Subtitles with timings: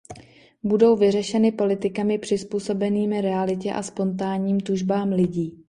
[0.63, 5.59] Budou vyřešeny politikami přizpůsobenými realitě a spontánním tužbám lidí.